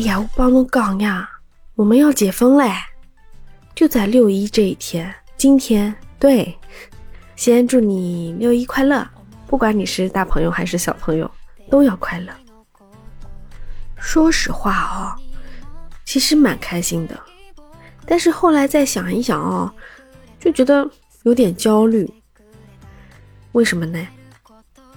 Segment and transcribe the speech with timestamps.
[0.00, 1.28] 哎呀，我帮侬讲呀，
[1.74, 2.72] 我们要解封嘞，
[3.74, 6.58] 就在六一这一天，今天对，
[7.36, 9.06] 先祝你六一快乐，
[9.46, 11.30] 不管你是大朋友还是小朋友，
[11.68, 12.32] 都要快乐。
[13.98, 15.12] 说实话哦，
[16.06, 17.20] 其实蛮开心的，
[18.06, 19.70] 但是后来再想一想哦，
[20.38, 20.90] 就觉得
[21.24, 22.10] 有点焦虑。
[23.52, 24.08] 为什么呢？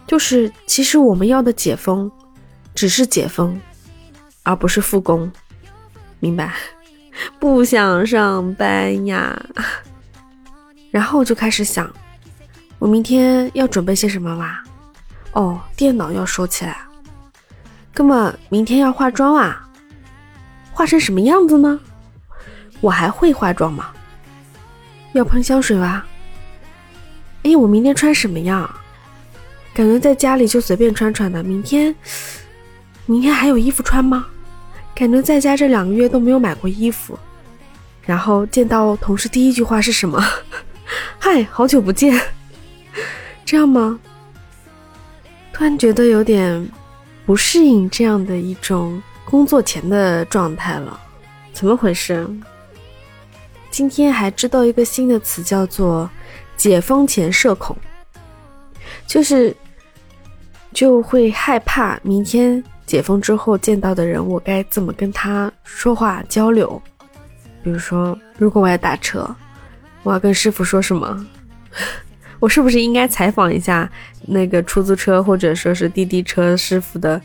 [0.08, 2.10] 就是其实我们要的解封，
[2.74, 3.60] 只是解封，
[4.44, 5.32] 而不是复工，
[6.20, 6.54] 明白？
[7.40, 9.40] 不想上班呀。
[10.92, 11.92] 然后我就开始想，
[12.80, 14.64] 我明天要准备些什么哇？
[15.32, 16.78] 哦，电脑要收起来。
[17.94, 19.68] 哥们，明天要化妆啊？
[20.72, 21.80] 化成什么样子呢？
[22.82, 23.92] 我还会化妆吗？
[25.14, 26.04] 要喷香水哇？
[27.44, 28.70] 哎，我明天穿什么样？
[29.74, 31.44] 感觉在家里就随便穿穿的。
[31.44, 31.96] 明天，
[33.06, 34.28] 明天还有衣服穿吗？
[34.96, 37.18] 感觉在家这两个月都没有买过衣服。
[38.06, 40.24] 然后见到同事第一句话是什么？
[41.20, 42.20] 嗨，好久不见。
[43.46, 44.00] 这样吗？
[45.52, 46.70] 突然觉得有点。
[47.26, 51.00] 不适应这样的一种工作前的状态了，
[51.54, 52.28] 怎么回事？
[53.72, 56.10] 今天还知道一个新的词，叫做
[56.58, 57.78] “解封前社恐”，
[59.08, 59.56] 就是
[60.74, 66.82] 就会害怕明天解封之后见到的人，我该怎么跟他说话交流？
[67.64, 69.26] 比如说，如果我要打车，
[70.02, 71.26] 我要跟师傅说什么？
[72.40, 73.90] 我是不是应该采访一下
[74.28, 77.22] 那个出租车或者说是滴滴车师傅的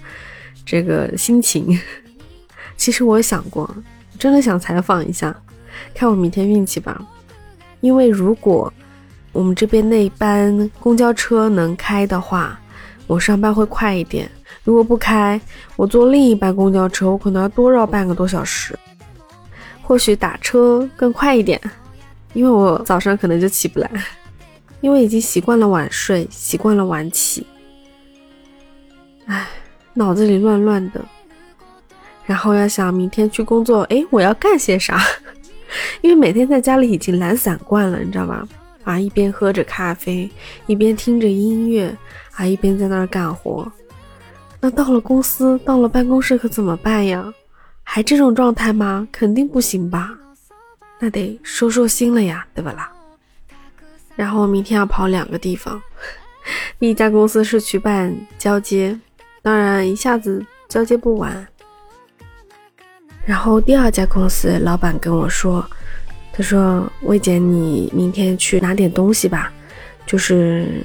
[0.64, 1.76] 这个心情？
[2.76, 3.68] 其实我想过，
[4.16, 5.34] 真的想采访一下，
[5.92, 7.04] 看我明天运气吧。
[7.80, 8.72] 因为如果
[9.32, 12.58] 我们这边那班公交车能开的话，
[13.08, 14.24] 我上班会快一点；
[14.62, 15.40] 如果不开，
[15.74, 18.78] 我坐另一班公交车，我可能要多绕半个多小时。
[19.82, 21.60] 或许打车更快一点，
[22.34, 23.90] 因为我早上可能就起不来。
[24.80, 27.44] 因为已经习惯了晚睡，习惯了晚起，
[29.26, 29.44] 唉，
[29.94, 31.04] 脑子里乱乱的。
[32.24, 35.00] 然后要想明天去工作，哎，我要干些啥？
[36.00, 38.46] 因为每天在家里已经懒散惯了，你知道吧？
[38.84, 40.30] 啊，一边喝着咖啡，
[40.66, 41.94] 一边听着音乐，
[42.34, 43.70] 啊，一边在那儿干活。
[44.60, 47.32] 那到了公司，到了办公室可怎么办呀？
[47.82, 49.06] 还这种状态吗？
[49.12, 50.10] 肯定不行吧？
[50.98, 52.90] 那得收收心了呀，对不啦？
[54.16, 55.80] 然后明天要跑两个地方，
[56.78, 58.98] 第 一家公司是去办交接，
[59.42, 61.46] 当然一下子交接不完。
[63.24, 65.64] 然后第二家公司老板跟我说，
[66.38, 69.52] 他说魏姐你明天去拿点东西吧，
[70.06, 70.84] 就是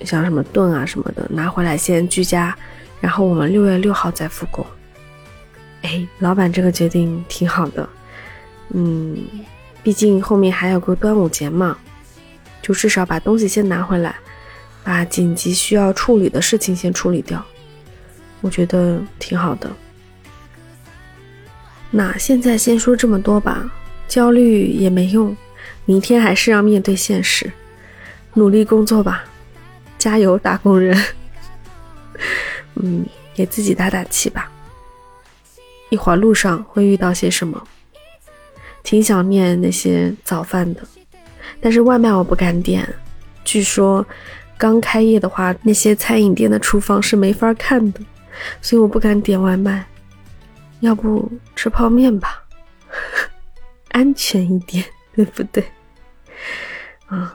[0.00, 2.52] 像什么盾啊什么的拿回来先居家，
[3.00, 4.66] 然后我们六月六号再复工。
[5.82, 7.88] 哎，老板这个决定挺好的，
[8.70, 9.16] 嗯，
[9.84, 11.78] 毕竟后面还有个端午节嘛。
[12.60, 14.16] 就至少把东西先拿回来，
[14.82, 17.40] 把紧急需要处理的事情先处理掉，
[18.40, 19.70] 我觉得挺好的。
[21.92, 23.70] 那现在先说这么多吧，
[24.06, 25.36] 焦虑也没用，
[25.84, 27.50] 明天还是要面对现实，
[28.34, 29.24] 努力工作吧，
[29.98, 30.96] 加油，打工人。
[32.76, 33.04] 嗯，
[33.34, 34.50] 给自己打打气吧。
[35.90, 37.62] 一会儿路上会遇到些什么？
[38.82, 40.80] 挺想念那些早饭的。
[41.60, 42.86] 但是外卖我不敢点，
[43.44, 44.06] 据说
[44.58, 48.00] 刚开业的话，那些餐饮店的厨房是没法看的，
[48.60, 49.84] 所以我不敢点外卖。
[50.80, 52.43] 要不吃泡面吧，
[53.94, 54.84] 安全一点，
[55.14, 55.64] 对不对？
[57.10, 57.30] 嗯，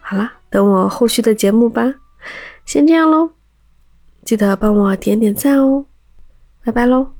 [0.00, 1.92] 好啦，等我后续的节目吧。
[2.64, 3.32] 先这样喽，
[4.24, 5.86] 记得帮我点点赞哦，
[6.64, 7.14] 拜拜喽。